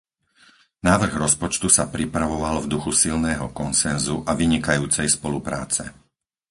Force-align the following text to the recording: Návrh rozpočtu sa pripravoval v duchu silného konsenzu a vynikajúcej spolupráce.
Návrh 0.89 1.13
rozpočtu 1.25 1.67
sa 1.77 1.85
pripravoval 1.95 2.55
v 2.65 2.69
duchu 2.73 2.89
silného 3.03 3.45
konsenzu 3.61 4.17
a 4.25 4.31
vynikajúcej 4.41 5.05
spolupráce. 5.17 5.83